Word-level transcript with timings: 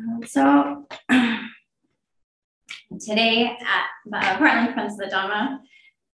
Um, 0.00 0.20
so 0.26 0.86
today 3.00 3.46
at 3.46 3.86
uh, 4.12 4.38
Portland 4.38 4.74
Friends 4.74 4.94
of 4.94 4.98
the 4.98 5.14
Dhamma, 5.14 5.58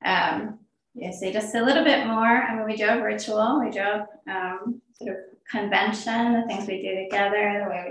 um, 0.03 0.59
you 0.93 1.11
see 1.13 1.31
just 1.31 1.53
a 1.55 1.63
little 1.63 1.83
bit 1.83 2.07
more. 2.07 2.25
I 2.25 2.55
mean, 2.55 2.65
we 2.65 2.75
do 2.75 2.87
a 2.87 3.03
ritual, 3.03 3.61
we 3.63 3.69
do 3.69 3.81
a 3.81 4.07
um, 4.27 4.81
sort 4.93 5.11
of 5.11 5.17
convention, 5.49 6.33
the 6.33 6.43
things 6.47 6.67
we 6.67 6.81
do 6.81 7.03
together, 7.03 7.63
the 7.63 7.69
way 7.69 7.85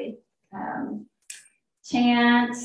we 0.52 0.58
um, 0.58 1.06
chant, 1.84 2.56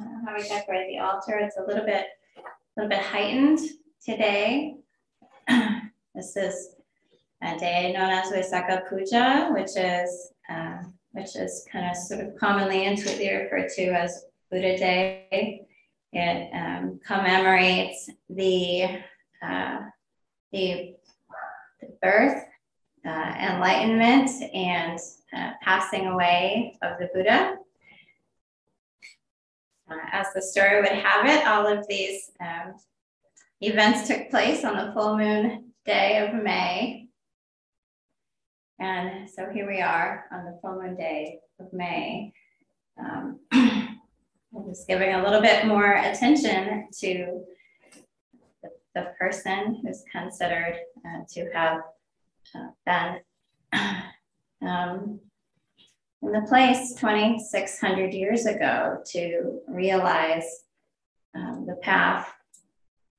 uh, 0.00 0.04
how 0.26 0.34
we 0.36 0.48
decorate 0.48 0.88
the 0.88 0.98
altar. 0.98 1.38
It's 1.38 1.58
a 1.58 1.62
little 1.62 1.84
bit, 1.84 2.06
a 2.36 2.42
little 2.76 2.88
bit 2.88 3.04
heightened 3.04 3.60
today. 4.04 4.76
this 6.14 6.36
is 6.36 6.74
a 7.42 7.56
day 7.58 7.92
known 7.92 8.10
as 8.10 8.30
Vaisakha 8.32 8.88
Puja, 8.88 9.50
which 9.52 9.76
is 9.76 10.32
uh, 10.48 10.78
which 11.12 11.36
is 11.36 11.66
kind 11.70 11.90
of 11.90 11.96
sort 11.96 12.20
of 12.20 12.36
commonly 12.36 12.84
intuitively 12.84 13.32
referred 13.34 13.68
to 13.76 13.86
as 13.88 14.24
Buddha 14.50 14.76
Day. 14.76 15.66
It 16.12 16.50
um, 16.54 17.00
commemorates 17.06 18.10
the, 18.28 19.00
uh, 19.42 19.78
the, 20.52 20.94
birth, 22.00 22.44
uh, 23.06 23.34
enlightenment, 23.40 24.30
and 24.54 24.98
uh, 25.36 25.52
passing 25.62 26.06
away 26.06 26.78
of 26.82 26.98
the 26.98 27.08
Buddha. 27.14 27.56
Uh, 29.90 29.96
as 30.12 30.26
the 30.34 30.42
story 30.42 30.80
would 30.80 30.90
have 30.90 31.26
it, 31.26 31.46
all 31.46 31.66
of 31.66 31.86
these 31.88 32.30
um, 32.40 32.74
events 33.60 34.08
took 34.08 34.30
place 34.30 34.64
on 34.64 34.76
the 34.76 34.92
full 34.92 35.16
moon 35.16 35.72
day 35.84 36.26
of 36.26 36.42
May 36.42 37.08
and 38.82 39.30
so 39.30 39.48
here 39.54 39.68
we 39.68 39.80
are 39.80 40.24
on 40.32 40.44
the 40.44 40.58
full 40.60 40.82
moon 40.82 40.96
day 40.96 41.38
of 41.60 41.72
May. 41.72 42.32
Um, 42.98 43.38
I'm 43.52 43.98
just 44.66 44.88
giving 44.88 45.14
a 45.14 45.22
little 45.22 45.40
bit 45.40 45.66
more 45.66 45.92
attention 45.92 46.88
to 46.98 47.42
the, 48.60 48.70
the 48.96 49.12
person 49.16 49.80
who's 49.82 50.02
considered 50.10 50.80
uh, 51.06 51.20
to 51.30 51.48
have 51.54 51.82
uh, 52.56 52.70
been 52.84 53.20
um, 54.68 55.20
in 56.22 56.32
the 56.32 56.44
place 56.48 56.94
2,600 56.96 58.12
years 58.12 58.46
ago 58.46 58.98
to 59.12 59.60
realize 59.68 60.64
um, 61.36 61.66
the 61.68 61.76
path 61.76 62.32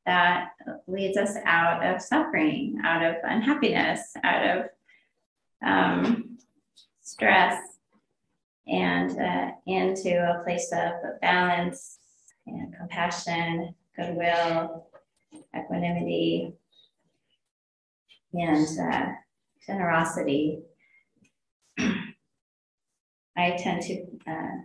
that 0.05 0.49
leads 0.87 1.17
us 1.17 1.37
out 1.45 1.85
of 1.85 2.01
suffering, 2.01 2.81
out 2.83 3.01
of 3.01 3.15
unhappiness, 3.23 4.11
out 4.25 4.57
of 4.57 4.65
um, 5.63 6.37
stress 7.01 7.59
and 8.67 9.19
uh, 9.19 9.51
into 9.65 10.09
a 10.09 10.43
place 10.43 10.71
of 10.71 11.19
balance 11.21 11.99
and 12.47 12.75
compassion, 12.75 13.73
goodwill, 13.95 14.87
equanimity, 15.55 16.53
and 18.33 18.67
uh, 18.79 19.07
generosity. 19.65 20.59
I 23.37 23.51
tend 23.57 23.81
to 23.83 24.05
uh, 24.27 24.57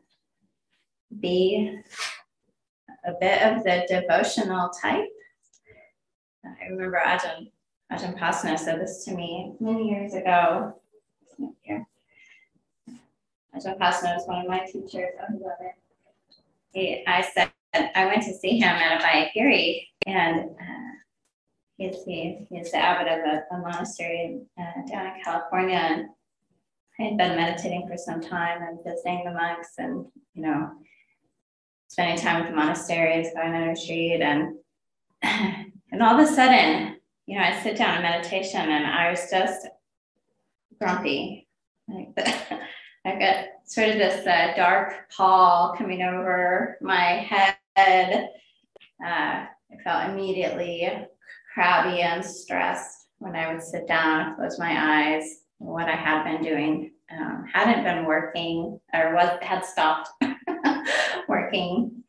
be 1.21 1.81
a 3.07 3.13
bit 3.21 3.43
of 3.43 3.65
the 3.65 3.87
devotional 3.89 4.71
type. 4.71 5.09
I 6.45 6.67
remember 6.71 7.01
Ajahn, 7.05 7.51
Ajahn 7.93 8.19
Pasanno 8.19 8.59
said 8.59 8.81
this 8.81 9.05
to 9.05 9.15
me 9.15 9.55
many 9.61 9.91
years 9.91 10.15
ago 10.15 10.75
here. 11.63 11.87
Ajahn 13.55 13.79
Pasanno 13.79 14.17
is 14.17 14.27
one 14.27 14.43
of 14.43 14.49
my 14.49 14.61
teachers. 14.61 15.11
Love 15.21 15.53
it. 15.61 15.75
He, 16.73 17.05
I 17.07 17.23
said, 17.23 17.51
I 17.75 18.07
went 18.07 18.23
to 18.25 18.35
see 18.35 18.59
him 18.59 18.69
at 18.69 19.01
a 19.01 19.05
Abhayagiri, 19.05 19.87
and 20.07 20.51
uh, 20.51 20.89
he's, 21.77 21.97
he, 22.05 22.47
he's 22.51 22.71
the 22.73 22.79
abbot 22.79 23.09
of 23.09 23.19
a, 23.19 23.55
a 23.55 23.59
monastery 23.59 24.41
uh, 24.59 24.87
down 24.87 25.07
in 25.07 25.23
California. 25.25 25.77
And 25.77 26.09
I 26.99 27.03
had 27.05 27.17
been 27.17 27.37
meditating 27.37 27.89
for 27.89 27.97
some 27.97 28.21
time 28.21 28.63
and 28.63 28.79
visiting 28.85 29.25
the 29.25 29.33
monks 29.33 29.75
and, 29.79 30.07
you 30.35 30.43
know, 30.43 30.71
spending 31.89 32.19
time 32.19 32.41
with 32.41 32.51
the 32.51 32.57
monasteries, 32.57 33.29
going 33.35 33.55
on 33.55 33.69
retreat. 33.69 34.21
And, 34.21 34.57
and 35.23 36.03
all 36.03 36.19
of 36.19 36.29
a 36.29 36.33
sudden, 36.33 36.97
you 37.27 37.39
know, 37.39 37.45
I 37.45 37.61
sit 37.63 37.77
down 37.77 37.97
in 37.97 38.03
meditation 38.03 38.61
and 38.61 38.87
I 38.87 39.11
was 39.11 39.29
just 39.31 39.69
grumpy. 40.79 41.49
Like 41.89 42.09
I've 43.05 43.19
got 43.19 43.45
sort 43.65 43.89
of 43.89 43.95
this 43.95 44.27
uh, 44.27 44.55
dark 44.57 45.11
pall 45.11 45.75
coming 45.77 46.03
over 46.03 46.77
my 46.81 47.27
head. 47.77 48.29
Uh, 49.05 49.47
I 49.47 49.83
felt 49.85 50.11
immediately 50.11 50.91
crabby 51.55 52.03
and 52.03 52.25
stressed 52.25 53.09
when 53.19 53.35
I 53.35 53.53
would 53.53 53.63
sit 53.63 53.87
down, 53.87 54.37
close 54.37 54.59
my 54.59 55.17
eyes. 55.17 55.43
What 55.59 55.89
I 55.89 55.97
had 55.97 56.25
been 56.25 56.43
doing 56.43 56.93
um, 57.11 57.45
hadn't 57.53 57.85
been 57.85 58.05
working 58.05 58.79
or 58.95 59.15
was 59.15 59.39
had 59.43 59.65
stopped 59.65 60.11
working, 61.29 62.05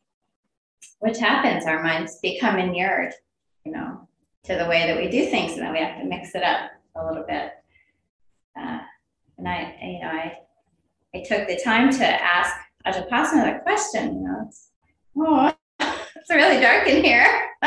which 1.00 1.18
happens. 1.18 1.66
Our 1.66 1.82
minds 1.82 2.20
become 2.22 2.60
inured, 2.60 3.14
you 3.66 3.72
know, 3.72 4.08
to 4.44 4.56
the 4.56 4.68
way 4.68 4.86
that 4.86 4.98
we 4.98 5.10
do 5.10 5.26
things, 5.26 5.54
and 5.54 5.62
then 5.62 5.74
we 5.74 5.80
have 5.80 6.00
to 6.00 6.06
mix 6.06 6.36
it 6.36 6.44
up 6.44 6.72
a 6.96 7.06
little 7.06 7.26
bit. 7.28 7.54
Uh, 8.60 8.80
and 9.38 9.48
I, 9.48 9.76
you 9.82 10.00
know, 10.00 10.08
I, 10.08 10.38
I 11.16 11.24
took 11.28 11.48
the 11.48 11.60
time 11.64 11.92
to 11.92 12.06
ask 12.06 12.54
Ajahn 12.86 13.10
Pasanno 13.10 13.44
that 13.44 13.64
question. 13.64 14.16
You 14.16 14.22
know, 14.22 14.46
it's, 14.48 14.70
oh, 15.18 15.54
it's 16.16 16.30
really 16.30 16.62
dark 16.62 16.88
in 16.88 17.04
here. 17.04 17.50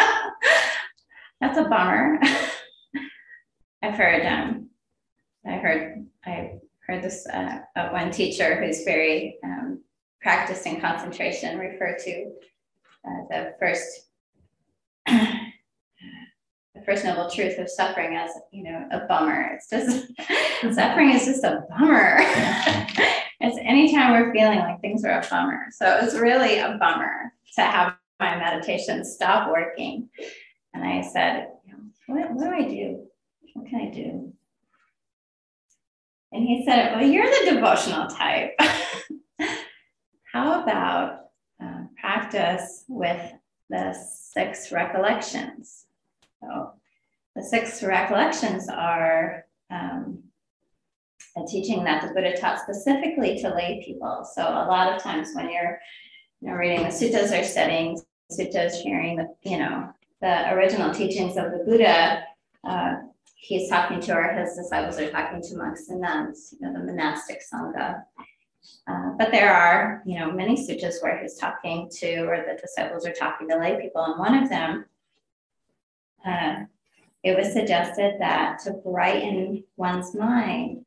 That's 1.40 1.58
a 1.58 1.64
bummer. 1.64 2.20
I've 3.82 3.94
heard, 3.94 4.24
um, 4.26 4.68
I 5.46 5.52
heard, 5.56 6.06
I 6.24 6.52
heard 6.86 7.02
this 7.02 7.26
uh, 7.26 7.60
one 7.90 8.10
teacher 8.10 8.62
who's 8.62 8.84
very 8.84 9.38
um, 9.44 9.82
practiced 10.20 10.66
in 10.66 10.80
concentration 10.80 11.58
refer 11.58 11.96
to 12.04 12.32
uh, 13.04 13.22
the 13.28 13.54
first 13.58 14.08
first 16.84 17.04
noble 17.04 17.30
truth 17.30 17.58
of 17.58 17.68
suffering 17.68 18.16
as 18.16 18.30
you 18.50 18.64
know 18.64 18.86
a 18.90 19.00
bummer. 19.06 19.52
It's 19.54 19.68
just 19.68 20.06
suffering 20.74 21.10
is 21.10 21.24
just 21.24 21.44
a 21.44 21.64
bummer. 21.68 22.20
It's 23.44 23.58
anytime 23.58 24.12
we're 24.12 24.32
feeling 24.32 24.60
like 24.60 24.80
things 24.80 25.04
are 25.04 25.18
a 25.18 25.26
bummer. 25.28 25.66
So 25.72 25.98
it's 26.00 26.14
really 26.14 26.58
a 26.60 26.76
bummer 26.78 27.32
to 27.56 27.62
have 27.62 27.96
my 28.20 28.36
meditation 28.36 29.04
stop 29.04 29.50
working. 29.50 30.08
And 30.72 30.84
i 30.84 31.00
said 31.00 31.48
what, 32.06 32.32
what 32.32 32.44
do 32.44 32.54
i 32.54 32.68
do? 32.68 33.04
What 33.54 33.66
can 33.66 33.80
i 33.80 33.90
do? 33.90 34.32
And 36.30 36.44
he 36.44 36.64
said 36.64 36.94
well 36.94 37.04
you're 37.04 37.26
the 37.26 37.54
devotional 37.54 38.06
type. 38.06 38.52
How 40.32 40.62
about 40.62 41.30
uh, 41.60 41.82
practice 42.00 42.84
with 42.86 43.32
the 43.70 43.92
six 43.92 44.70
recollections 44.70 45.86
so 46.42 46.72
the 47.36 47.42
six 47.42 47.82
recollections 47.82 48.68
are 48.68 49.46
um, 49.70 50.22
a 51.36 51.46
teaching 51.46 51.84
that 51.84 52.02
the 52.02 52.08
Buddha 52.08 52.36
taught 52.36 52.60
specifically 52.60 53.38
to 53.40 53.54
lay 53.54 53.82
people. 53.84 54.26
So 54.34 54.42
a 54.42 54.66
lot 54.68 54.94
of 54.94 55.02
times 55.02 55.28
when 55.34 55.50
you're 55.50 55.78
you 56.40 56.48
know, 56.48 56.54
reading 56.54 56.82
the 56.82 56.88
suttas 56.88 57.38
or 57.38 57.44
studying 57.44 57.98
suttas, 58.30 58.72
hearing 58.82 59.16
the, 59.16 59.34
you 59.42 59.58
know, 59.58 59.88
the 60.20 60.52
original 60.52 60.92
teachings 60.92 61.36
of 61.36 61.52
the 61.52 61.64
Buddha, 61.64 62.24
uh, 62.64 62.94
he's 63.36 63.68
talking 63.68 64.00
to, 64.00 64.12
or 64.12 64.32
his 64.34 64.54
disciples 64.56 64.98
are 64.98 65.10
talking 65.10 65.40
to 65.40 65.56
monks 65.56 65.88
and 65.88 66.00
nuns, 66.00 66.54
you 66.60 66.66
know, 66.66 66.72
the 66.72 66.84
monastic 66.84 67.40
sangha. 67.42 68.02
Uh, 68.88 69.10
but 69.18 69.30
there 69.30 69.52
are, 69.52 70.02
you 70.04 70.18
know, 70.18 70.30
many 70.30 70.56
sutras 70.56 70.98
where 71.00 71.20
he's 71.20 71.36
talking 71.36 71.88
to, 71.90 72.22
or 72.22 72.44
the 72.46 72.60
disciples 72.60 73.06
are 73.06 73.12
talking 73.12 73.48
to 73.48 73.58
lay 73.58 73.80
people, 73.80 74.04
and 74.04 74.18
one 74.18 74.34
of 74.34 74.48
them 74.48 74.84
uh, 76.24 76.64
it 77.22 77.36
was 77.36 77.52
suggested 77.52 78.16
that 78.18 78.58
to 78.60 78.72
brighten 78.72 79.64
one's 79.76 80.14
mind, 80.14 80.84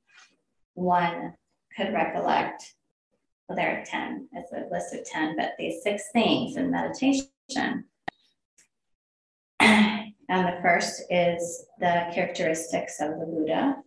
one 0.74 1.34
could 1.76 1.94
recollect, 1.94 2.74
well, 3.48 3.56
there 3.56 3.80
are 3.80 3.86
10, 3.86 4.30
it's 4.34 4.52
a 4.52 4.68
list 4.72 4.94
of 4.94 5.06
10, 5.06 5.36
but 5.38 5.54
these 5.58 5.82
six 5.84 6.04
things 6.12 6.58
in 6.58 6.72
meditation. 6.72 7.28
and 9.60 10.14
the 10.30 10.60
first 10.62 11.04
is 11.10 11.66
the 11.80 12.10
characteristics 12.14 13.00
of 13.00 13.20
the 13.20 13.26
Buddha. 13.26 13.78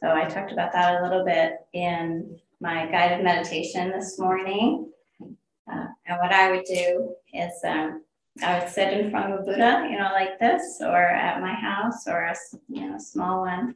So 0.00 0.12
I 0.12 0.26
talked 0.26 0.52
about 0.52 0.72
that 0.72 1.00
a 1.00 1.02
little 1.02 1.24
bit 1.24 1.54
in 1.72 2.38
my 2.60 2.86
guided 2.86 3.24
meditation 3.24 3.90
this 3.90 4.18
morning. 4.18 4.90
Uh, 5.20 5.86
and 6.06 6.18
what 6.20 6.32
I 6.32 6.50
would 6.52 6.64
do 6.64 7.14
is 7.34 7.52
um, 7.64 8.02
I 8.42 8.58
would 8.58 8.68
sit 8.68 8.92
in 8.92 9.10
front 9.10 9.32
of 9.32 9.40
a 9.40 9.42
Buddha, 9.42 9.88
you 9.90 9.98
know, 9.98 10.10
like 10.12 10.38
this, 10.38 10.80
or 10.80 10.96
at 10.96 11.40
my 11.40 11.52
house, 11.52 12.06
or 12.06 12.24
a 12.24 12.34
you 12.68 12.88
know 12.88 12.98
small 12.98 13.42
one, 13.42 13.74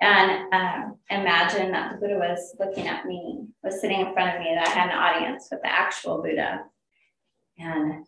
and 0.00 0.52
uh, 0.52 0.82
imagine 1.10 1.72
that 1.72 1.92
the 1.92 1.98
Buddha 1.98 2.18
was 2.18 2.56
looking 2.58 2.86
at 2.86 3.06
me, 3.06 3.46
was 3.62 3.80
sitting 3.80 4.00
in 4.00 4.12
front 4.12 4.34
of 4.34 4.40
me, 4.40 4.54
that 4.54 4.68
I 4.68 4.70
had 4.70 4.90
an 4.90 4.96
audience 4.96 5.48
with 5.50 5.62
the 5.62 5.72
actual 5.72 6.22
Buddha, 6.22 6.64
and 7.58 8.04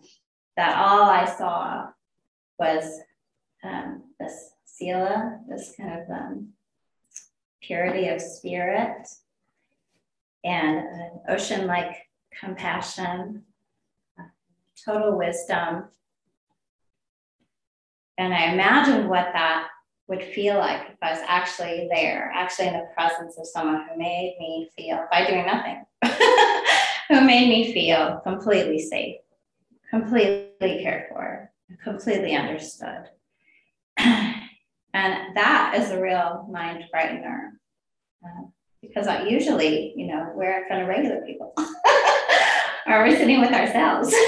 that 0.56 0.76
all 0.76 1.02
I 1.02 1.24
saw 1.24 1.88
was 2.58 3.00
um, 3.64 4.04
this 4.18 4.50
sila, 4.64 5.40
this 5.48 5.74
kind 5.76 6.00
of 6.00 6.10
um, 6.10 6.48
purity 7.62 8.08
of 8.08 8.20
spirit, 8.20 9.08
and 10.44 10.78
an 10.78 11.20
ocean 11.28 11.66
like 11.66 12.08
compassion, 12.38 13.44
total 14.84 15.16
wisdom. 15.16 15.84
And 18.18 18.34
I 18.34 18.52
imagined 18.52 19.08
what 19.08 19.30
that 19.32 19.68
would 20.08 20.22
feel 20.22 20.58
like 20.58 20.90
if 20.90 20.96
I 21.00 21.12
was 21.12 21.22
actually 21.26 21.88
there, 21.90 22.32
actually 22.34 22.68
in 22.68 22.74
the 22.74 22.88
presence 22.94 23.38
of 23.38 23.46
someone 23.46 23.86
who 23.88 23.96
made 23.96 24.36
me 24.38 24.68
feel, 24.76 25.06
by 25.10 25.26
doing 25.26 25.46
nothing, 25.46 25.84
who 27.08 27.20
made 27.20 27.48
me 27.48 27.72
feel 27.72 28.20
completely 28.24 28.80
safe, 28.80 29.16
completely 29.88 30.82
cared 30.82 31.08
for, 31.08 31.52
completely 31.82 32.34
understood. 32.34 33.04
and 33.98 34.36
that 34.92 35.74
is 35.78 35.90
a 35.90 36.00
real 36.00 36.46
mind 36.50 36.84
brightener. 36.92 37.50
Uh, 38.24 38.48
because 38.82 39.06
I 39.06 39.28
usually, 39.28 39.92
you 39.96 40.08
know, 40.08 40.32
we're 40.34 40.62
in 40.62 40.66
front 40.66 40.82
of 40.82 40.88
regular 40.88 41.20
people 41.24 41.54
or 42.86 43.04
we're 43.04 43.16
sitting 43.16 43.40
with 43.40 43.52
ourselves. 43.52 44.14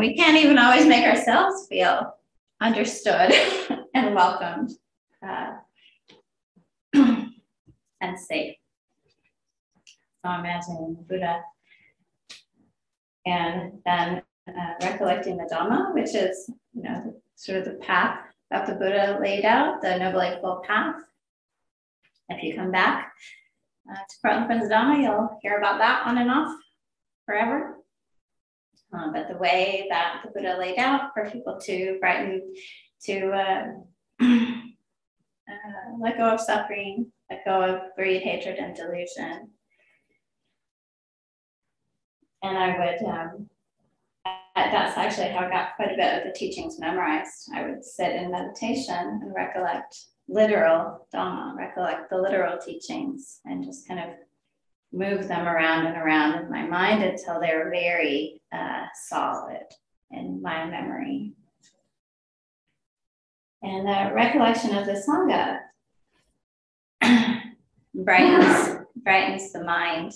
we 0.00 0.16
can't 0.16 0.38
even 0.38 0.58
always 0.58 0.86
make 0.86 1.04
ourselves 1.04 1.66
feel 1.68 2.16
understood 2.60 3.32
and 3.94 4.14
welcomed 4.14 4.70
uh, 5.26 5.52
and 6.94 8.18
safe. 8.18 8.56
So 10.22 10.30
I'm 10.30 10.40
imagining 10.40 10.96
the 10.96 11.02
Buddha 11.02 11.42
and 13.26 13.74
then 13.84 14.22
uh, 14.48 14.72
recollecting 14.82 15.36
the 15.36 15.48
Dhamma, 15.52 15.94
which 15.94 16.14
is, 16.14 16.50
you 16.72 16.82
know, 16.82 17.14
sort 17.36 17.58
of 17.58 17.66
the 17.66 17.74
path 17.74 18.20
that 18.50 18.66
the 18.66 18.74
Buddha 18.74 19.18
laid 19.20 19.44
out, 19.44 19.82
the 19.82 19.98
Noble 19.98 20.22
Eightfold 20.22 20.64
Path. 20.64 20.96
If 22.30 22.42
you 22.42 22.54
come 22.54 22.70
back 22.70 23.12
uh, 23.90 23.94
to 23.96 24.16
Portland 24.22 24.46
Friends 24.46 24.70
Dhamma, 24.70 25.02
you'll 25.02 25.38
hear 25.42 25.58
about 25.58 25.78
that 25.78 26.06
on 26.06 26.16
and 26.16 26.30
off 26.30 26.54
forever. 27.26 27.79
Uh, 28.92 29.12
but 29.12 29.28
the 29.28 29.36
way 29.36 29.86
that 29.88 30.20
the 30.24 30.30
Buddha 30.30 30.56
laid 30.58 30.78
out 30.78 31.12
for 31.14 31.30
people 31.30 31.58
to 31.62 31.96
brighten, 32.00 32.52
to 33.04 33.30
uh, 33.30 33.66
uh, 34.20 35.98
let 36.00 36.18
go 36.18 36.30
of 36.30 36.40
suffering, 36.40 37.12
let 37.30 37.44
go 37.44 37.62
of 37.62 37.80
greed, 37.96 38.22
hatred, 38.22 38.58
and 38.58 38.74
delusion. 38.74 39.50
And 42.42 42.58
I 42.58 42.78
would, 42.78 43.08
um, 43.08 43.50
that's 44.56 44.96
actually 44.96 45.28
how 45.28 45.46
I 45.46 45.50
got 45.50 45.76
quite 45.76 45.92
a 45.92 45.96
bit 45.96 46.18
of 46.18 46.24
the 46.24 46.36
teachings 46.36 46.78
memorized. 46.78 47.50
I 47.54 47.68
would 47.68 47.84
sit 47.84 48.14
in 48.16 48.30
meditation 48.30 49.20
and 49.22 49.34
recollect 49.34 49.96
literal 50.28 51.06
Dhamma, 51.14 51.56
recollect 51.56 52.10
the 52.10 52.18
literal 52.18 52.58
teachings, 52.58 53.40
and 53.44 53.64
just 53.64 53.86
kind 53.86 54.00
of 54.00 54.16
move 54.92 55.28
them 55.28 55.46
around 55.46 55.86
and 55.86 55.96
around 55.96 56.42
in 56.42 56.50
my 56.50 56.66
mind 56.66 57.02
until 57.02 57.40
they're 57.40 57.70
very 57.70 58.40
uh, 58.52 58.86
solid 59.08 59.66
in 60.10 60.42
my 60.42 60.66
memory. 60.66 61.32
And 63.62 63.86
the 63.86 64.14
recollection 64.14 64.74
of 64.74 64.86
the 64.86 64.92
Sangha 64.92 65.60
brightens, 67.94 68.86
brightens 68.96 69.52
the 69.52 69.64
mind. 69.64 70.12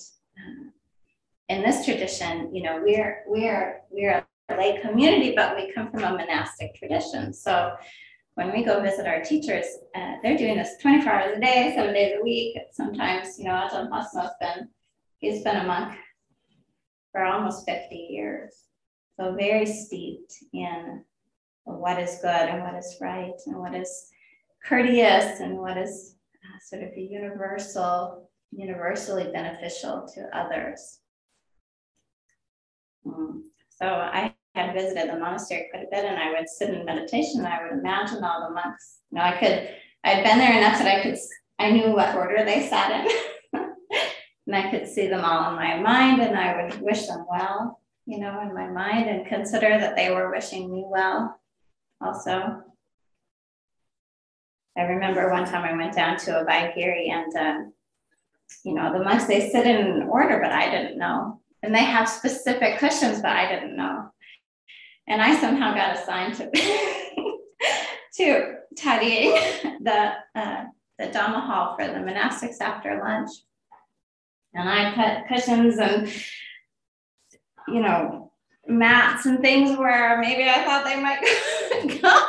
In 1.51 1.63
this 1.63 1.85
tradition, 1.85 2.55
you 2.55 2.63
know, 2.63 2.81
we're 2.83 3.23
we're 3.27 3.83
we're 3.91 4.25
a 4.49 4.57
lay 4.57 4.81
community, 4.81 5.35
but 5.37 5.57
we 5.57 5.73
come 5.73 5.91
from 5.91 6.03
a 6.03 6.13
monastic 6.13 6.75
tradition. 6.75 7.35
So 7.35 7.75
when 8.35 8.53
we 8.53 8.65
go 8.65 8.81
visit 8.83 9.07
our 9.07 9.23
teachers, 9.23 9.65
uh, 9.95 10.15
they're 10.23 10.37
doing 10.37 10.57
this 10.57 10.77
24 10.81 11.13
hours 11.13 11.37
a 11.37 11.41
day, 11.41 11.73
seven 11.77 11.95
days 11.95 12.17
a 12.19 12.23
week. 12.23 12.57
Sometimes, 12.73 13.39
you 13.39 13.45
know, 13.45 13.53
Ajahn 13.53 13.89
Pasanno's 13.91 14.33
been, 14.41 14.69
he's 15.19 15.43
been 15.43 15.57
a 15.57 15.65
monk 15.65 15.97
for 17.13 17.25
almost 17.25 17.65
50 17.67 17.95
years. 17.95 18.55
So 19.19 19.35
very 19.35 19.67
steeped 19.67 20.35
in 20.53 21.05
what 21.63 22.01
is 22.01 22.19
good 22.21 22.29
and 22.29 22.63
what 22.63 22.75
is 22.75 22.97
right 23.01 23.35
and 23.47 23.57
what 23.57 23.75
is 23.75 24.11
courteous 24.65 25.39
and 25.41 25.59
what 25.59 25.79
is 25.79 26.17
uh, 26.45 26.59
sort 26.61 26.83
of 26.83 26.97
universal, 26.97 28.29
universally 28.51 29.31
beneficial 29.33 30.09
to 30.15 30.37
others. 30.37 30.99
Mm. 33.07 33.43
So 33.71 33.87
I 33.87 34.35
had 34.55 34.75
visited 34.75 35.11
the 35.11 35.19
monastery 35.19 35.67
quite 35.71 35.85
a 35.85 35.91
bit 35.91 36.05
and 36.05 36.17
I 36.17 36.33
would 36.33 36.49
sit 36.49 36.71
in 36.71 36.85
meditation 36.85 37.41
and 37.41 37.49
I 37.49 37.63
would 37.63 37.73
imagine 37.79 38.23
all 38.23 38.49
the 38.49 38.55
monks. 38.55 38.99
You 39.11 39.19
know, 39.19 39.25
I 39.25 39.37
could, 39.37 39.69
I'd 40.05 40.23
been 40.23 40.39
there 40.39 40.57
enough 40.57 40.79
that 40.79 40.99
I 40.99 41.03
could, 41.03 41.19
I 41.59 41.71
knew 41.71 41.93
what 41.93 42.15
order 42.15 42.45
they 42.45 42.69
sat 42.69 43.07
in. 43.53 43.61
and 44.47 44.57
I 44.57 44.71
could 44.71 44.87
see 44.87 45.09
them 45.09 45.25
all 45.25 45.51
in 45.51 45.57
my 45.57 45.79
mind 45.79 46.23
and 46.23 46.37
I 46.37 46.63
would 46.63 46.81
wish 46.81 47.07
them 47.07 47.27
well, 47.29 47.81
you 48.07 48.21
know, 48.21 48.41
in 48.43 48.55
my 48.55 48.69
mind 48.69 49.09
and 49.09 49.27
consider 49.27 49.71
that 49.79 49.97
they 49.97 50.11
were 50.11 50.31
wishing 50.31 50.73
me 50.73 50.85
well 50.87 51.39
also. 52.01 52.63
I 54.77 54.83
remember 54.83 55.31
one 55.31 55.47
time 55.47 55.65
I 55.65 55.77
went 55.77 55.95
down 55.95 56.17
to 56.19 56.33
Abhayagiri 56.33 57.11
and, 57.11 57.37
um, 57.37 57.73
you 58.65 58.75
know, 58.75 58.93
the 58.93 59.05
monks, 59.05 59.27
they 59.27 59.49
sit 59.49 59.67
in 59.67 60.03
order, 60.03 60.39
but 60.41 60.53
I 60.53 60.71
didn't 60.71 60.99
know. 60.99 61.41
And 61.63 61.75
they 61.75 61.85
have 61.85 62.09
specific 62.09 62.79
cushions, 62.79 63.21
but 63.23 63.33
I 63.33 63.49
didn't 63.49 63.77
know. 63.77 64.11
And 65.07 65.21
I 65.21 65.39
somehow 65.39 65.75
got 65.75 65.97
assigned 65.97 66.35
to, 66.37 66.51
to 68.17 68.55
tidying 68.77 69.33
the, 69.83 70.13
uh, 70.35 70.65
the 70.99 71.07
Dhamma 71.07 71.41
hall 71.45 71.77
for 71.77 71.87
the 71.87 71.95
monastics 71.95 72.61
after 72.61 73.01
lunch. 73.03 73.31
And 74.55 74.69
I 74.69 74.93
put 74.95 75.29
cushions 75.29 75.79
and, 75.79 76.09
you 77.69 77.81
know, 77.81 78.33
mats 78.67 79.27
and 79.27 79.41
things 79.41 79.77
where 79.77 80.19
maybe 80.21 80.49
I 80.49 80.65
thought 80.65 80.85
they 80.85 81.01
might 81.01 81.21
go. 82.03 82.27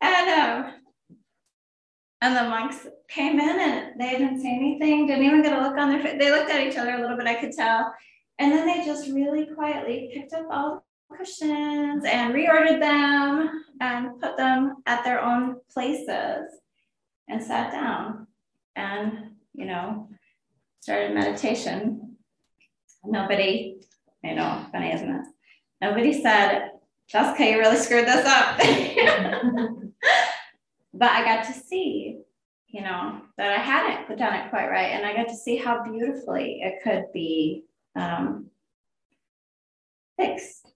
and 0.00 0.28
um, 0.28 0.72
and 2.22 2.36
the 2.36 2.50
monks 2.50 2.86
came 3.08 3.40
in 3.40 3.60
and 3.60 3.98
they 3.98 4.10
didn't 4.10 4.42
say 4.42 4.54
anything, 4.54 5.06
didn't 5.06 5.24
even 5.24 5.42
get 5.42 5.58
a 5.58 5.62
look 5.62 5.78
on 5.78 5.88
their 5.90 6.02
face. 6.02 6.16
They 6.18 6.30
looked 6.30 6.50
at 6.50 6.60
each 6.60 6.76
other 6.76 6.94
a 6.94 7.00
little 7.00 7.16
bit, 7.16 7.26
I 7.26 7.40
could 7.40 7.52
tell. 7.52 7.94
And 8.38 8.52
then 8.52 8.66
they 8.66 8.84
just 8.84 9.10
really 9.10 9.46
quietly 9.46 10.10
picked 10.12 10.34
up 10.34 10.46
all 10.50 10.74
the 10.74 10.82
cushions 11.16 12.04
and 12.04 12.34
reordered 12.34 12.80
them 12.80 13.64
and 13.80 14.20
put 14.20 14.36
them 14.36 14.76
at 14.86 15.04
their 15.04 15.20
own 15.20 15.56
places 15.72 16.50
and 17.28 17.42
sat 17.42 17.72
down 17.72 18.26
and, 18.76 19.30
you 19.54 19.66
know, 19.66 20.08
started 20.80 21.14
meditation. 21.14 22.16
Nobody 23.04 23.80
I 24.24 24.34
know, 24.34 24.66
funny, 24.70 24.92
isn't 24.92 25.08
it? 25.08 25.26
Nobody 25.80 26.20
said, 26.20 26.72
Jessica, 27.08 27.44
you 27.44 27.58
really 27.58 27.76
screwed 27.76 28.06
this 28.06 28.26
up. 28.26 28.58
but 30.94 31.10
I 31.10 31.24
got 31.24 31.46
to 31.46 31.52
see, 31.52 32.20
you 32.68 32.82
know, 32.82 33.22
that 33.38 33.58
I 33.58 33.62
hadn't 33.62 34.18
done 34.18 34.34
it 34.34 34.50
quite 34.50 34.68
right. 34.68 34.92
And 34.92 35.06
I 35.06 35.16
got 35.16 35.28
to 35.28 35.36
see 35.36 35.56
how 35.56 35.82
beautifully 35.82 36.60
it 36.62 36.82
could 36.82 37.06
be 37.14 37.64
um, 37.96 38.50
fixed 40.18 40.70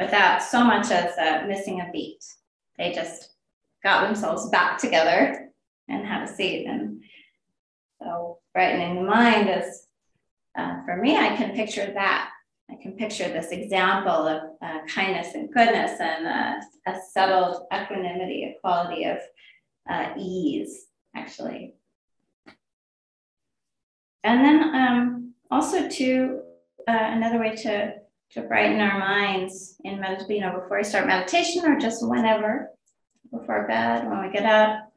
without 0.00 0.42
so 0.42 0.64
much 0.64 0.90
as 0.90 1.16
uh, 1.18 1.44
missing 1.46 1.80
a 1.80 1.90
beat. 1.92 2.24
They 2.78 2.92
just 2.92 3.30
got 3.82 4.06
themselves 4.06 4.48
back 4.48 4.78
together 4.78 5.50
and 5.88 6.06
had 6.06 6.28
a 6.28 6.34
seat. 6.34 6.66
And 6.66 7.02
so 8.00 8.38
brightening 8.54 8.96
the 8.96 9.02
mind 9.02 9.50
is, 9.50 9.86
uh, 10.58 10.82
for 10.84 10.96
me, 10.96 11.16
I 11.16 11.36
can 11.36 11.54
picture 11.54 11.92
that. 11.94 12.30
I 12.70 12.76
can 12.80 12.92
picture 12.92 13.28
this 13.28 13.50
example 13.50 14.28
of 14.28 14.42
uh, 14.62 14.78
kindness 14.86 15.34
and 15.34 15.52
goodness 15.52 16.00
and 16.00 16.26
uh, 16.26 16.92
a 16.92 16.96
settled 17.12 17.66
equanimity, 17.72 18.44
a 18.44 18.60
quality 18.60 19.04
of 19.04 19.18
uh, 19.90 20.10
ease, 20.16 20.86
actually. 21.16 21.74
And 24.22 24.44
then 24.44 24.74
um, 24.74 25.34
also 25.50 25.88
to 25.88 26.40
uh, 26.86 26.92
another 26.92 27.38
way 27.40 27.56
to 27.56 27.99
to 28.32 28.42
brighten 28.42 28.80
our 28.80 28.98
minds 28.98 29.76
in 29.84 30.00
meditation, 30.00 30.36
you 30.36 30.40
know, 30.40 30.60
before 30.60 30.78
we 30.78 30.84
start 30.84 31.06
meditation 31.06 31.64
or 31.66 31.78
just 31.78 32.06
whenever, 32.06 32.70
before 33.30 33.66
bed, 33.66 34.08
when 34.08 34.22
we 34.22 34.32
get 34.32 34.46
up, 34.46 34.92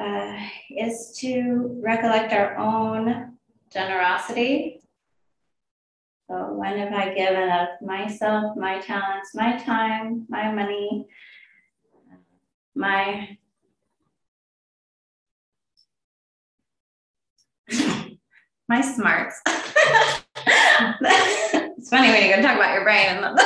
uh, 0.00 0.36
is 0.76 1.16
to 1.20 1.80
recollect 1.82 2.32
our 2.32 2.56
own 2.56 3.36
generosity 3.72 4.80
So 6.28 6.52
when 6.54 6.78
have 6.78 6.92
I 6.92 7.14
given 7.14 7.48
of 7.50 7.68
myself, 7.80 8.56
my 8.56 8.80
talents, 8.80 9.30
my 9.34 9.56
time, 9.58 10.26
my 10.28 10.50
money, 10.50 11.06
my 12.74 13.38
my 18.68 18.80
smarts. 18.80 19.40
it's 21.84 21.90
funny 21.90 22.08
when 22.08 22.24
you 22.24 22.34
go 22.34 22.40
talk 22.40 22.56
about 22.56 22.72
your 22.72 22.82
brain 22.82 23.08
and 23.08 23.36
the, 23.36 23.44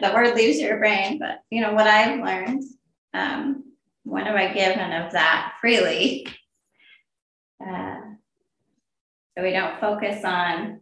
the 0.00 0.14
word 0.14 0.34
leaves 0.34 0.58
your 0.58 0.78
brain, 0.78 1.18
but 1.18 1.42
you 1.50 1.60
know 1.60 1.74
what 1.74 1.86
I've 1.86 2.18
learned. 2.18 2.64
Um, 3.12 3.74
when 4.04 4.24
have 4.24 4.36
I 4.36 4.54
given 4.54 4.90
of 4.90 5.12
that 5.12 5.52
freely? 5.60 6.26
Uh, 7.60 8.00
so 9.36 9.44
we 9.44 9.50
don't 9.50 9.78
focus 9.80 10.24
on 10.24 10.80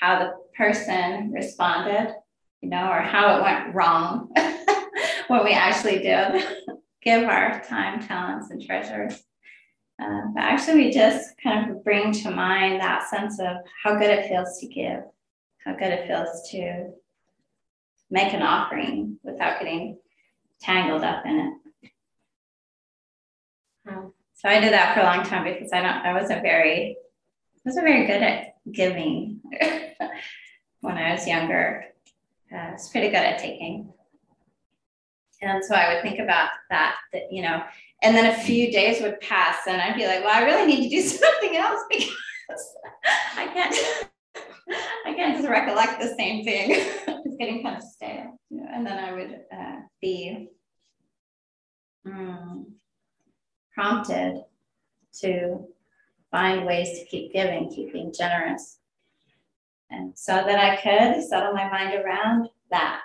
how 0.00 0.18
the 0.18 0.32
person 0.58 1.30
responded, 1.30 2.12
you 2.60 2.68
know, 2.68 2.90
or 2.90 3.00
how 3.00 3.38
it 3.38 3.42
went 3.44 3.76
wrong 3.76 4.32
when 5.28 5.44
we 5.44 5.52
actually 5.52 6.00
did 6.00 6.44
give 7.00 7.22
our 7.28 7.60
time, 7.60 8.00
talents, 8.00 8.50
and 8.50 8.60
treasures. 8.60 9.22
Uh, 10.02 10.22
but 10.34 10.42
actually, 10.42 10.86
we 10.86 10.90
just 10.90 11.30
kind 11.40 11.70
of 11.70 11.84
bring 11.84 12.10
to 12.10 12.30
mind 12.32 12.80
that 12.80 13.08
sense 13.08 13.38
of 13.38 13.58
how 13.84 13.96
good 13.96 14.10
it 14.10 14.28
feels 14.28 14.58
to 14.58 14.66
give, 14.66 15.04
how 15.64 15.74
good 15.74 15.92
it 15.92 16.06
feels 16.06 16.48
to 16.50 16.92
make 18.10 18.32
an 18.32 18.42
offering 18.42 19.18
without 19.22 19.58
getting 19.58 19.98
tangled 20.60 21.02
up 21.02 21.24
in 21.26 21.38
it. 21.40 21.54
So 24.44 24.50
I 24.50 24.60
did 24.60 24.74
that 24.74 24.94
for 24.94 25.00
a 25.00 25.04
long 25.04 25.24
time 25.24 25.44
because 25.44 25.72
I 25.72 25.80
don't, 25.80 26.04
I 26.04 26.12
wasn't 26.12 26.42
very, 26.42 26.90
I 26.90 27.60
wasn't 27.64 27.86
very 27.86 28.06
good 28.06 28.22
at 28.22 28.56
giving 28.70 29.40
when 30.80 30.98
I 30.98 31.12
was 31.12 31.26
younger. 31.26 31.86
Uh, 32.52 32.56
I 32.56 32.72
was 32.72 32.90
pretty 32.90 33.06
good 33.06 33.16
at 33.16 33.38
taking. 33.38 33.90
And 35.40 35.64
so 35.64 35.74
I 35.74 35.94
would 35.94 36.02
think 36.02 36.18
about 36.18 36.50
that, 36.68 36.96
that, 37.14 37.32
you 37.32 37.40
know, 37.40 37.62
and 38.02 38.14
then 38.14 38.34
a 38.38 38.42
few 38.42 38.70
days 38.70 39.00
would 39.00 39.18
pass 39.20 39.66
and 39.66 39.80
I'd 39.80 39.96
be 39.96 40.06
like, 40.06 40.22
well, 40.22 40.36
I 40.36 40.44
really 40.44 40.66
need 40.66 40.90
to 40.90 40.96
do 40.96 41.00
something 41.08 41.56
else 41.56 41.80
because 41.88 42.10
I 43.36 43.46
can't, 43.46 44.08
I 44.68 45.14
can't 45.14 45.36
just 45.36 45.48
recollect 45.48 46.00
the 46.00 46.14
same 46.16 46.44
thing. 46.44 46.70
it's 47.24 47.36
getting 47.36 47.62
kind 47.62 47.76
of 47.76 47.82
stale. 47.82 48.38
And 48.50 48.86
then 48.86 48.98
I 48.98 49.12
would 49.12 49.40
uh, 49.52 49.80
be 50.00 50.48
mm, 52.06 52.64
prompted 53.74 54.44
to 55.20 55.66
find 56.30 56.66
ways 56.66 56.98
to 56.98 57.04
keep 57.06 57.32
giving, 57.32 57.70
keep 57.70 57.92
being 57.92 58.12
generous. 58.16 58.78
And 59.90 60.16
so 60.16 60.32
that 60.32 60.58
I 60.58 60.76
could 60.76 61.22
settle 61.22 61.52
my 61.52 61.68
mind 61.68 61.94
around 61.94 62.48
that 62.70 63.02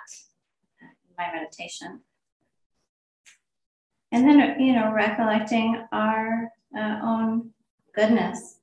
in 0.80 1.14
my 1.16 1.32
meditation. 1.32 2.00
And 4.12 4.28
then, 4.28 4.60
you 4.60 4.72
know, 4.72 4.92
recollecting 4.92 5.86
our 5.92 6.50
uh, 6.76 6.98
own 7.02 7.50
goodness, 7.94 8.59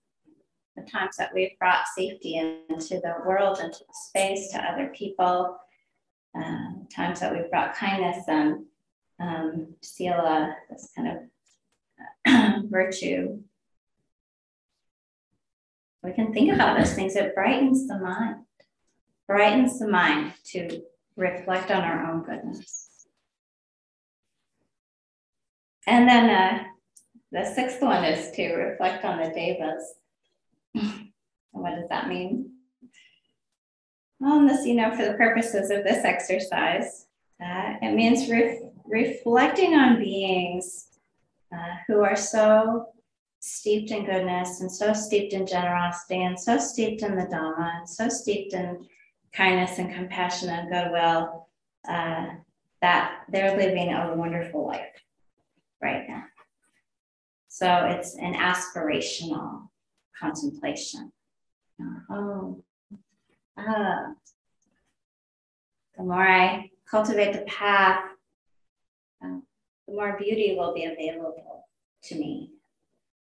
the 0.77 0.84
times 0.84 1.17
that 1.17 1.34
we've 1.34 1.57
brought 1.60 1.88
safety 1.96 2.36
into 2.38 3.00
the 3.00 3.15
world, 3.25 3.60
into 3.60 3.79
the 3.79 3.93
space, 4.07 4.51
to 4.51 4.60
other 4.60 4.93
people, 4.96 5.57
uh, 6.38 6.69
times 6.96 7.19
that 7.19 7.34
we've 7.34 7.50
brought 7.50 7.75
kindness 7.75 8.24
and 8.27 8.65
um, 9.19 9.74
sila, 9.81 10.55
this 10.69 10.91
kind 10.96 11.07
of 11.07 11.17
uh, 12.27 12.62
virtue. 12.69 13.39
We 16.03 16.13
can 16.13 16.31
think 16.31 16.53
about 16.53 16.77
those 16.77 16.93
things. 16.93 17.15
It 17.15 17.34
brightens 17.34 17.88
the 17.88 17.98
mind, 17.98 18.36
brightens 19.27 19.79
the 19.79 19.88
mind 19.88 20.34
to 20.51 20.81
reflect 21.15 21.72
on 21.72 21.81
our 21.81 22.12
own 22.12 22.24
goodness. 22.24 23.07
And 25.88 26.07
then 26.07 26.29
uh, 26.29 26.63
the 27.31 27.46
sixth 27.46 27.81
one 27.81 28.03
is 28.03 28.31
to 28.36 28.53
reflect 28.53 29.03
on 29.03 29.17
the 29.17 29.29
devas. 29.29 29.97
What 31.62 31.76
does 31.76 31.90
that 31.90 32.08
mean? 32.08 32.52
Well, 34.20 34.48
this, 34.48 34.66
you 34.66 34.76
know, 34.76 34.96
for 34.96 35.06
the 35.06 35.14
purposes 35.14 35.70
of 35.70 35.84
this 35.84 36.04
exercise, 36.04 37.06
uh, 37.44 37.74
it 37.82 37.94
means 37.94 38.30
re- 38.30 38.62
reflecting 38.86 39.76
on 39.76 40.00
beings 40.00 40.88
uh, 41.54 41.76
who 41.88 42.02
are 42.02 42.16
so 42.16 42.88
steeped 43.40 43.92
in 43.92 44.06
goodness 44.06 44.62
and 44.62 44.72
so 44.72 44.92
steeped 44.94 45.34
in 45.34 45.46
generosity 45.46 46.24
and 46.24 46.40
so 46.40 46.58
steeped 46.58 47.04
in 47.04 47.16
the 47.16 47.26
Dhamma 47.26 47.78
and 47.78 47.90
so 47.90 48.10
steeped 48.10 48.54
in 48.54 48.86
kindness 49.34 49.78
and 49.78 49.94
compassion 49.94 50.50
and 50.50 50.70
goodwill 50.72 51.48
uh, 51.88 52.28
that 52.82 53.22
they're 53.30 53.56
living 53.56 53.94
a 53.94 54.16
wonderful 54.16 54.66
life 54.66 55.04
right 55.82 56.08
now. 56.10 56.24
So 57.48 57.86
it's 57.86 58.16
an 58.16 58.34
aspirational 58.34 59.70
contemplation. 60.20 61.12
Oh, 62.10 62.63
ah. 63.57 64.13
The 65.98 66.03
more 66.03 66.27
I 66.27 66.69
cultivate 66.89 67.34
the 67.34 67.41
path, 67.41 68.03
uh, 69.24 69.39
the 69.88 69.93
more 69.93 70.17
beauty 70.17 70.55
will 70.57 70.74
be 70.74 70.86
available 70.86 71.67
to 72.03 72.15
me. 72.15 72.51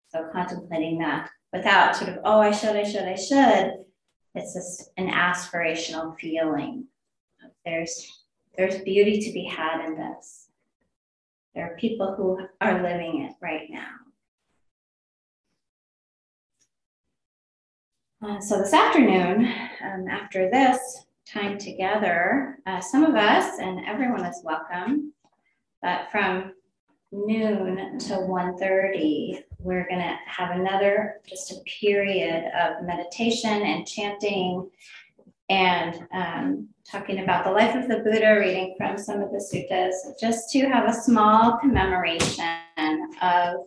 So 0.10 0.27
contemplating 0.31 1.00
that 1.00 1.29
without 1.53 1.95
sort 1.95 2.12
of, 2.12 2.19
oh, 2.24 2.39
I 2.39 2.51
should, 2.51 2.75
I 2.75 2.83
should, 2.83 3.03
I 3.03 3.15
should. 3.15 3.86
It's 4.36 4.53
just 4.53 4.91
an 4.98 5.10
aspirational 5.10 6.17
feeling. 6.17 6.86
There's 7.65 8.24
there's 8.57 8.81
beauty 8.81 9.19
to 9.19 9.31
be 9.31 9.45
had 9.45 9.86
in 9.86 9.95
this. 9.95 10.50
There 11.55 11.65
are 11.65 11.77
people 11.77 12.15
who 12.15 12.39
are 12.60 12.81
living 12.81 13.24
it 13.24 13.33
right 13.41 13.67
now. 13.69 14.00
Uh, 18.24 18.40
so 18.40 18.60
this 18.60 18.72
afternoon, 18.72 19.51
um, 19.84 20.08
after 20.08 20.48
this 20.51 21.06
time 21.28 21.58
together, 21.58 22.60
uh, 22.68 22.80
some 22.80 23.04
of 23.04 23.16
us, 23.16 23.58
and 23.58 23.84
everyone 23.88 24.24
is 24.24 24.44
welcome, 24.44 25.12
but 25.82 26.01
from 26.12 26.54
noon 27.12 27.98
to 27.98 28.13
1.30, 28.13 29.44
we're 29.58 29.88
gonna 29.90 30.20
have 30.28 30.51
another, 30.51 31.20
just 31.28 31.51
a 31.51 31.56
period 31.66 32.51
of 32.54 32.84
meditation 32.86 33.50
and 33.50 33.88
chanting 33.88 34.70
and 35.50 36.08
um, 36.13 36.70
talking 36.88 37.24
about 37.24 37.44
the 37.44 37.51
life 37.51 37.75
of 37.75 37.88
the 37.88 38.04
Buddha, 38.08 38.38
reading 38.40 38.75
from 38.78 39.00
some 39.00 39.22
of 39.24 39.32
the 39.32 39.40
suttas, 39.40 39.94
just 40.20 40.51
to 40.51 40.68
have 40.68 40.88
a 40.88 40.94
small 40.94 41.58
commemoration 41.58 42.46
of 43.20 43.66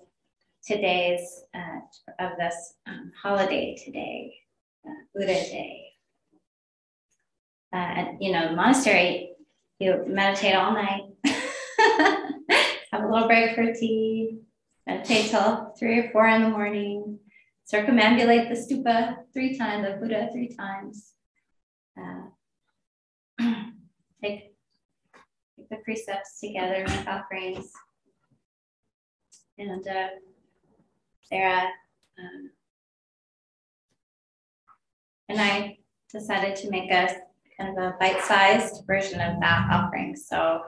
today's, 0.65 1.43
uh, 1.55 1.81
of 2.21 2.39
this 2.39 2.75
um, 2.87 3.11
holiday 3.21 3.77
today, 3.85 4.33
Buddha 5.15 5.27
Day. 5.27 5.81
Uh, 7.73 8.13
you 8.21 8.33
know, 8.33 8.55
monastery, 8.55 9.31
you 9.79 10.05
meditate 10.07 10.55
all 10.55 10.73
night, 10.73 11.03
have 12.93 13.03
a 13.03 13.09
little 13.09 13.27
break 13.27 13.55
for 13.55 13.73
tea, 13.75 14.39
meditate 14.87 15.31
till 15.31 15.75
three 15.79 15.99
or 15.99 16.11
four 16.11 16.29
in 16.29 16.43
the 16.43 16.49
morning, 16.49 17.19
circumambulate 17.71 18.49
the 18.49 18.55
stupa 18.55 19.17
three 19.33 19.59
times, 19.59 19.87
the 19.87 19.97
Buddha 19.97 20.29
three 20.33 20.55
times 20.55 21.15
uh, 21.99 22.27
take, 24.23 24.55
take 25.57 25.69
the 25.71 25.77
precepts 25.85 26.41
together, 26.41 26.85
make 26.87 27.07
offerings. 27.09 27.73
And 29.59 29.87
uh, 29.87 30.09
Sarah 31.23 31.69
um, 32.19 32.51
and 35.29 35.41
I 35.41 35.79
decided 36.11 36.57
to 36.57 36.71
make 36.71 36.91
a 36.91 37.09
kind 37.59 37.77
of 37.77 37.85
a 37.85 37.97
bite-sized 37.99 38.85
version 38.87 39.21
of 39.21 39.41
that 39.41 39.69
offering. 39.71 40.17
So 40.17 40.63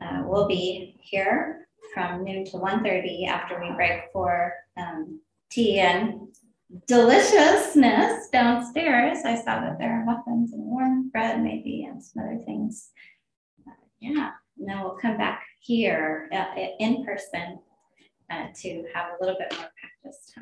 uh, 0.00 0.22
we'll 0.24 0.48
be 0.48 0.96
here 1.00 1.68
from 1.92 2.24
noon 2.24 2.44
to 2.46 2.52
1.30 2.52 3.28
after 3.28 3.60
we 3.60 3.72
break 3.74 4.04
for 4.12 4.52
um, 4.76 5.20
tea 5.50 5.80
and 5.80 6.28
deliciousness 6.86 8.28
downstairs. 8.30 9.18
I 9.24 9.36
saw 9.36 9.60
that 9.60 9.78
there 9.78 9.92
are 9.92 10.04
muffins 10.04 10.52
and 10.52 10.64
warm 10.64 11.10
bread, 11.10 11.42
maybe, 11.42 11.84
and 11.84 12.02
some 12.02 12.24
other 12.24 12.38
things. 12.44 12.90
Uh, 13.66 13.72
yeah, 14.00 14.30
and 14.58 14.68
then 14.68 14.80
we'll 14.80 14.96
come 14.96 15.16
back 15.16 15.44
here 15.60 16.28
uh, 16.32 16.46
in 16.80 17.04
person 17.04 17.58
uh, 18.30 18.46
to 18.62 18.84
have 18.94 19.10
a 19.12 19.24
little 19.24 19.38
bit 19.38 19.56
more 19.56 19.70
practice 19.80 20.26
time. 20.26 20.32